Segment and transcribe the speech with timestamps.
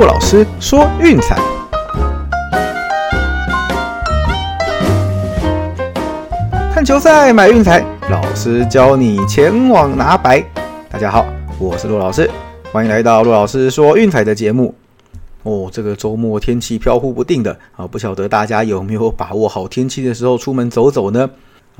[0.00, 1.36] 陆老师说运彩，
[6.72, 10.42] 看球赛买运彩，老师教你前往拿白。
[10.88, 11.26] 大家好，
[11.58, 12.30] 我是陆老师，
[12.72, 14.74] 欢迎来到陆老师说运彩的节目。
[15.42, 21.28] 哦，这个周末天气飘忽不定的啊，不晓得大家有没有把握好天气的时候出门走走呢？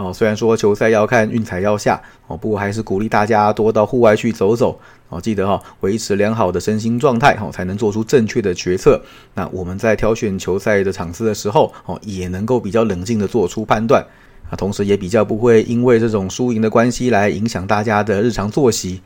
[0.03, 4.79] 哦，虽然说球赛要看，运彩要下哦，不过还是鼓励大家多到户外去走走
[5.09, 5.21] 哦。
[5.21, 9.01] 记得哈，维持良好的身心状态哦，才能做出正确的决策。
[9.35, 14.05] 那我们在挑选球赛的场次的时候哦，也能够比较冷静的做出判断
[14.49, 19.01] 啊，同时也比较不会因为这种输赢的关系来影响大家的日常作息。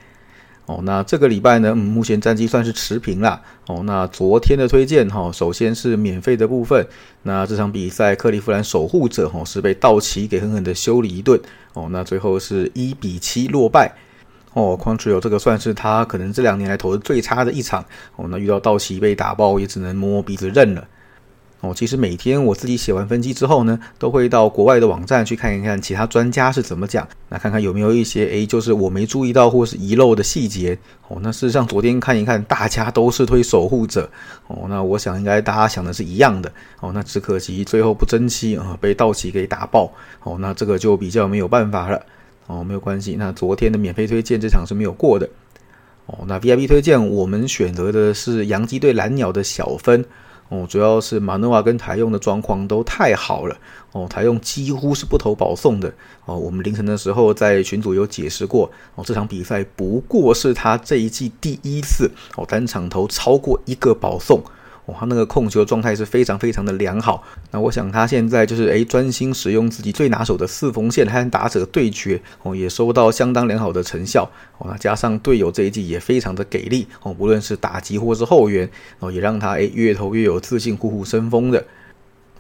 [0.67, 3.39] 哦，那这个礼拜呢，嗯目前战绩算是持平啦。
[3.67, 6.87] 哦，那昨天的推荐哈，首先是免费的部分。
[7.23, 11.39] 那这场比赛，克利夫兰守护者哈是被道奇给狠狠的修理一顿。
[11.75, 13.93] 哦，那最后是一比七落败。
[14.55, 17.85] 哦 c o n t r i o 这个算是他可能这两年来投的最差的一场。
[18.17, 20.87] 哦，那遇到道奇被打爆，也只能摸摸鼻子认了。
[21.65, 30.79] 哦，其实每天我自己写完分析之后呢，都会到国外的网站去看一看其他专家是怎么讲，那看看有没有一些诶，就是我没注意到或是遗漏的细节。
[31.09, 34.11] 哦，那事实上昨天看一看，大家都是推守护者。
[34.49, 36.53] 哦，那我想应该大家想的是一样的。
[36.81, 39.91] 哦，那只可惜最后不争气啊，被道奇给打爆。
[40.23, 41.99] 哦，那这个就比较没有办法了。
[42.47, 45.27] 哦，没有关系，那昨天的免费推荐这场是没有过的。
[46.05, 50.05] 哦，那 VIP 推荐我们选择的是洋基对蓝鸟的小分。
[50.55, 53.57] 哦，主要是马诺瓦跟台用的状况都太好了
[53.91, 55.93] 哦，台用几乎是不投保送的
[56.27, 56.37] 哦。
[56.37, 64.41] 我们凌晨的时候在群组有解释过哦，这场比赛不过是他这一季第一次哦单场投超过一个保送。
[64.87, 67.25] 哦，他那个控球状态是非常非常的良好。
[67.51, 74.31] 那我想他现在就是诶专心使用自己最拿手的四缝线和打者对决，哦，也收到相当良好的成效。
[74.59, 78.69] 哦，那加上队友这一季也非常的给力，哦，无论是打击或是后援，
[78.99, 81.65] 哦，也让他诶越投越有自信，虎虎生风的。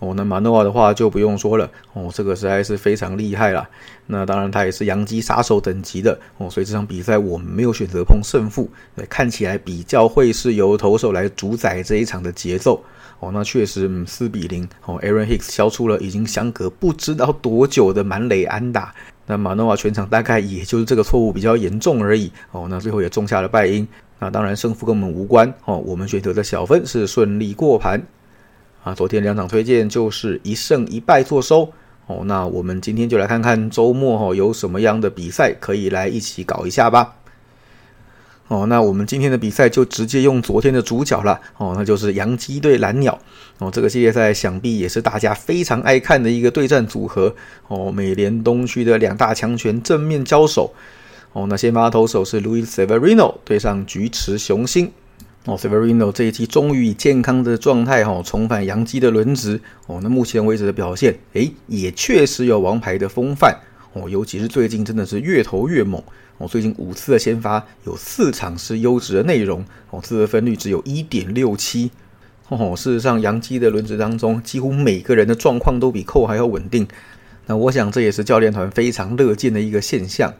[0.05, 3.67] 哦，那马诺瓦的话就不用说了，哦，这个实在是非常厉害了。
[4.07, 8.69] 那当然，他也是洋基杀手等级的，哦，所以这场比赛我们没有选择碰胜负，
[9.09, 12.85] 看起来比较会是由投手来主宰这一场的节奏。
[13.21, 18.95] 哦，那确实，嗯，四比零，哦，Aaron Hicks 消出了已经相隔不知道多久的满垒安打，
[19.27, 22.31] 那马诺瓦全场大概也就是这个错误比较严重而已。
[22.51, 23.87] 哦，那最后也种下了败因。
[24.19, 25.51] 那当然，胜负跟我们无关。
[25.65, 28.03] 哦，我们选择的小分是顺利过盘。
[28.85, 31.73] 啊，昨天两场推荐就是一胜一败做收
[32.07, 32.21] 哦。
[32.27, 37.17] 那我们今天就来看看周末哈有什么样的比赛可以来一起搞一下吧。
[38.49, 43.19] 哦，那我们今天的比赛就直接用昨天的主角了哦，那就是洋基对蓝鸟
[43.57, 43.71] 哦。
[43.71, 47.35] 这个系列赛想必也是大家非常爱看的一个对战组合
[47.69, 47.91] 哦。
[47.91, 50.75] 美联东区的两大强权正面交手
[51.33, 51.47] 哦。
[51.49, 54.93] 那先发投手是 Luis Severino 对上菊池雄星。
[55.47, 63.55] 哦，Severino 这一季终于以健康的状态哈重返洋基的轮值哦，那目前为止的表现，诶，也确实有王牌的风范
[63.93, 66.03] 哦，尤其是最近真的是越投越猛
[66.39, 71.91] 哦，最近五次的先发有四场是优质的内容哦，自得分率只有一点六七
[72.49, 76.89] 哦，事实上洋基的轮值当中，几乎每个人的状况都比寇还要稳定，
[77.45, 80.33] 那我想这也是教练团非常乐见的一个现象。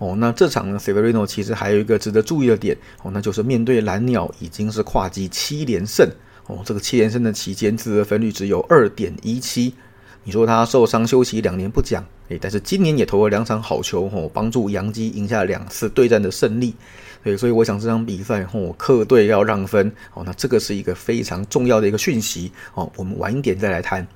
[0.00, 6.08] 哦，那这场呢，Severino 其实还有一个值得注意的点哦，那就是面对蓝鸟已经是跨季七连胜
[6.46, 9.74] 哦，这个七连胜的期间自得分率只有二点一七。
[10.24, 16.74] 你说他受伤休息两年不讲，诶，但是今年也投了两场好球哦，帮助杨基赢下两次对战的胜利。
[17.22, 24.06] 对，所以我想这场比赛哦，客队要让分哦，那这个是一个非常重要的一个讯息哦，我们晚一点再来谈。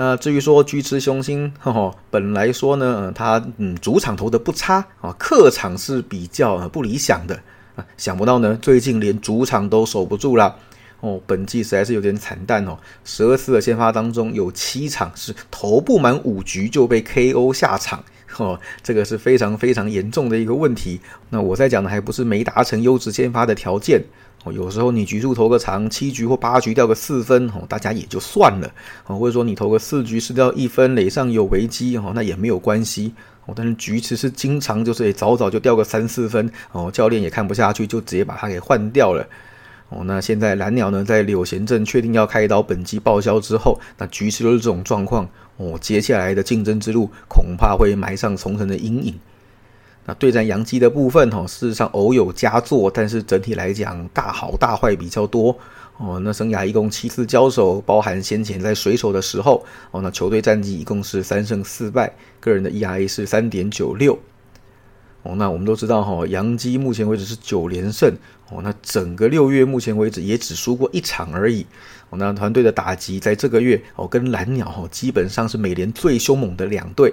[0.00, 7.34] 那至于说巨吃雄心，哈，本来说呢，他嗯主场投的不差啊，客场是比较不理想的
[7.74, 10.54] 啊，想不到呢，最近连主场都守不住了
[11.00, 18.04] 哦，本季实在是有点惨淡哦，十二次的先发当中有七场是投不满五局就被 KO 下场，
[18.36, 21.00] 哦，这个是非常非常严重的一个问题。
[21.30, 24.04] 那我在讲的还不是没达成优质先发的条件。
[24.44, 28.72] 哦，有时候你局数投个长，七局或八局掉个四分，哦，大家也就算了，
[29.06, 33.12] 哦，或者说你投个四局失掉一分，垒上有危机，哦，那也没有关系，
[33.46, 39.26] 哦，但是局其实经常就是早早就掉个三四分，哦，教练也看不下去，就直接把他给换掉了，
[39.88, 49.18] 哦，那现在蓝鸟呢，在柳贤镇确定要开刀，本季报销之后，那局势都是这种状况，哦，接下来的竞争之路恐怕会埋上重重的阴影。
[50.08, 55.54] 那对战杨基的部分，哈，事实上偶有佳作，但是整体来讲大好大坏比较多
[55.98, 56.18] 哦。
[56.24, 60.00] 那生涯一共七次交手，包含先前在水手的时候哦。
[60.00, 62.10] 那球队战绩一共是三胜四败，
[62.40, 64.18] 个人的 ERA 是三点九六
[65.24, 68.10] 哦，那我们都知道哈，杨基目前为止是九连胜
[68.50, 71.66] 哦，那整个六月目前为止也只输过一场而已
[72.08, 72.16] 哦。
[72.16, 77.12] 那团队的打击在这个月哦，跟蓝鸟哈基本上是美联最凶猛的两队。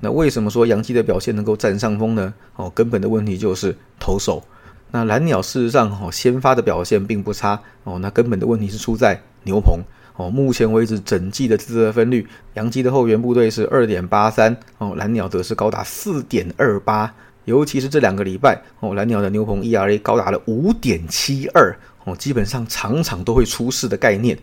[0.00, 2.32] 那为什么说杨基的表现能够占上风呢？
[2.56, 4.42] 哦，根本的问题就是投手。
[4.90, 9.80] 那蓝鸟事实上哈先发的表现并不差哦，那根本的问题是出在牛棚
[10.16, 10.30] 哦。
[10.30, 17.14] 目前为止整季的自责分率，杨基的后援部队是二点八三哦，蓝鸟则是高达四点二八。
[17.44, 21.74] 尤其是这两个礼拜哦，蓝鸟的牛棚 ERA 高达了五点七二
[22.04, 24.38] 哦，基本上场场都会出事的概念。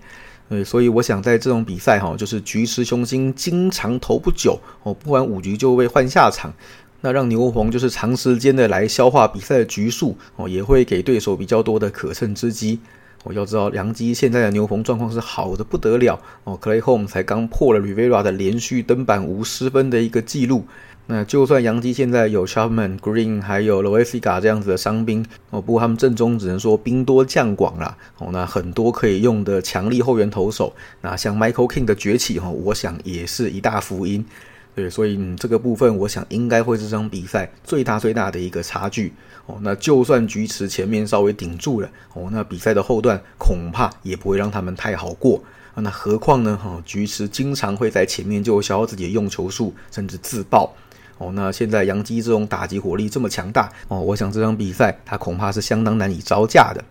[0.49, 6.53] 呃，所以我想在这种比赛哈，就是局池雄心，经常投不久哦，不完五局就被换下场，
[7.01, 12.79] 那让牛棚就是长时间的来消化比赛的局数哦，也会给对手比较多的可乘之机。
[13.23, 20.63] 我要知道，杨基现在的牛棚状况是好的不得了哦，Clay Home 才刚破了 Rivera 的连续登板无失分的一个记录。
[21.07, 28.29] 那就算杨基现在有 Chapman、Green 还有 Loiziga 这样子的伤兵哦，不过他们阵中只能说兵多将广啦哦。
[28.31, 34.25] 那很多可以用的强力后援投手，那像 Michael King 的崛起哈，我想也是一大福音。
[34.73, 39.13] 对，所以这个部分我想应该会是这场比赛最大最大的一个差距
[39.45, 39.57] 哦。
[39.61, 45.41] 那就算菊池前面稍微顶住了哦，那比赛的后段恐怕也不会让他们太好过。
[45.75, 50.73] 那何况呢哈，菊池经常会在前面就消耗自己的用球数，甚至自爆。
[51.17, 56.83] 哦，那现在杨基这种打击火力这么强大哦，我想这场比赛他恐怕是相当难以招架的。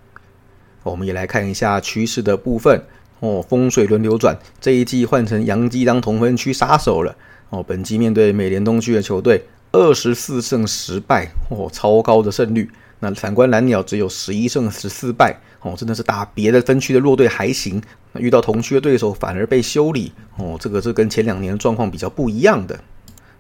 [0.82, 2.82] 我们也来看一下趋势的部分
[3.20, 7.14] 哦，风水轮流转，这一季换成杨基当同分区杀手了
[7.50, 7.62] 哦。
[7.62, 9.42] 本季面对美联东区的球队，
[9.72, 12.70] 二十四胜十败哦，超高的胜率。
[13.00, 17.82] 那反观蓝鸟只有十一胜十四败哦，真的是打别的分区的弱队还行，
[18.14, 22.78] 遇到同区的对手反而被修理哦，这个是跟前两年的状况比较不一样的。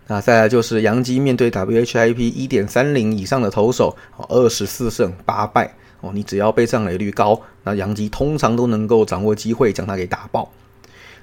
[0.06, 3.96] 那再来就是杨基面对 WHIP 一点三零以上的投手，
[4.28, 10.50] 二十四胜八败哦，你只要被上垒率高，那杨基通常都能够掌握机会将他给打爆。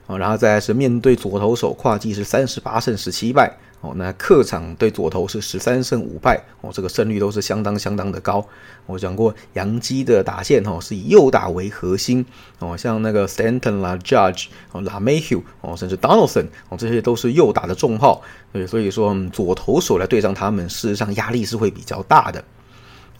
[0.08, 3.56] 哦，然后再来是面对左投手，跨季是三十八胜十七败。
[3.82, 6.40] 哦，那客场对左投是十三胜五败。
[6.62, 8.46] 哦，这个胜率都是相当相当的高。
[8.86, 12.24] 我讲过，杨基的打线哈是以右打为核心。
[12.60, 18.22] 哦，像那个 Stanton 啦、Judge 哦、La Mayhew 哦，甚至 Donaldson 哦，这些都是右打的重炮。
[18.54, 22.44] 对，所以说左投手来对上他们，事实上压力是会比较大的。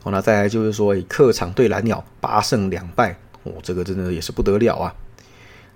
[0.04, 3.18] 哦，那再来就是说，客场对蓝鸟八胜两败。
[3.42, 4.94] 哦，这个真的也是不得了啊。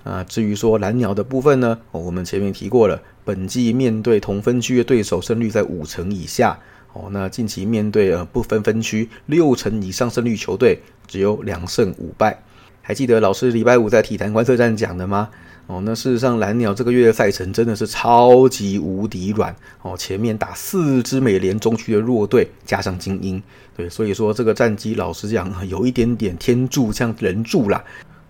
[0.06, 6.56] 啊，至于说蓝鸟的部分呢，我们前面提过了，本季面对同分区的对手胜率在五成以下，
[6.93, 12.41] 哦，那近期面对呃不分分区六成以上胜率球队，只有两胜五败。
[12.82, 15.29] 还记得老师礼拜五在体坛观测站讲的吗？
[15.67, 19.52] 哦，那事实上蓝鸟这个月的赛程真的是超级无敌软
[19.82, 23.43] 哦，前面打四支美联中区的弱队，加上精英，
[23.76, 27.82] 对，所以说这个战绩老实讲有一点点天助像人助啦。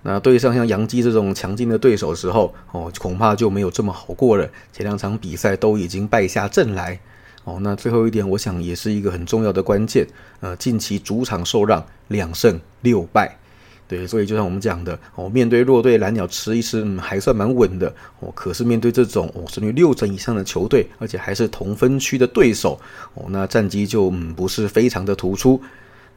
[0.08, 4.48] 那对上像杨基这种强劲的对手的时候，哦，恐怕就没有这么好过了。
[4.72, 6.96] 前两场比赛都已经败下阵来，
[7.42, 10.06] 哦，那最后一点，我想也是一个很重要的关键。
[10.38, 13.36] 呃，近期主场受让两胜六败，
[13.88, 17.92] 对，所以就像我们讲的，哦，面对弱队蓝鸟吃一吃，嗯，还算蛮稳的。
[18.20, 22.80] 哦，可是面对这种哦胜率六成以上的球队，而且还是同分区的对手，
[23.14, 25.60] 哦，那战绩就嗯不是非常的突出。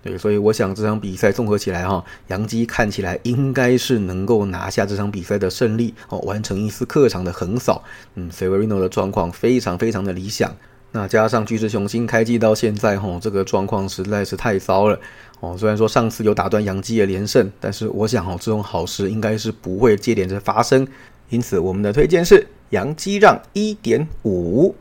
[0.01, 7.83] 对，所以我想这场比赛综合起来哈，杨基看起来应该是能够拿下这场比赛的胜利哦，完成一次客场的横扫。
[8.15, 10.55] 嗯，Severino 的状况非常非常的理想，
[10.93, 14.97] 那加上巨石雄心开季到现在哈，这个状况实在是太糟了
[15.41, 15.57] 哦。
[15.57, 20.87] 虽然说上次有打断杨基的连胜，但是我想哦，这种好事应该是不会接连着发生，
[21.27, 24.73] 因此我们的推荐是杨基让一点五。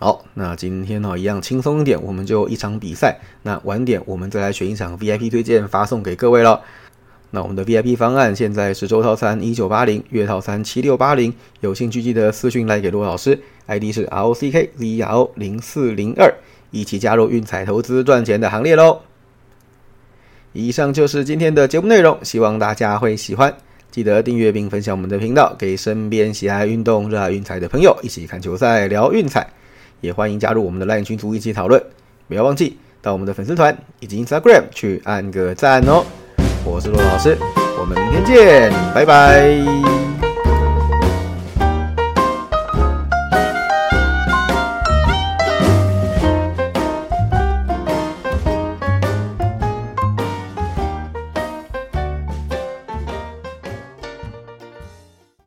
[0.00, 3.18] 好，那今天呢一样轻松一点，我们就一场比赛。
[3.42, 6.62] 那晚点我们再来选一场 VIP 推荐发送给各位了。
[7.30, 11.34] 那我们的 VIP 方案现在是周套餐一九八零，月套餐七六八零。
[11.60, 16.32] 有兴趣记得私讯来给罗老师，ID 是 R O C K Z R O 零四零二，
[16.70, 19.00] 一起加入运彩投资赚钱的行列喽。
[20.52, 23.52] 以上就是今天的节目内容，希望大家会喜欢。
[23.90, 29.46] 记得订阅并分享我们的频道，给身边喜爱运动、热爱运彩的朋友一起看球赛、聊运彩。
[30.00, 31.82] 也欢迎加入我们的 LINE 群组一起讨论，
[32.28, 36.04] 不要忘记到我们的粉丝团以及 Instagram 去按个赞哦。
[36.64, 37.36] 我是罗老师，
[37.80, 39.97] 我们明天见，拜拜。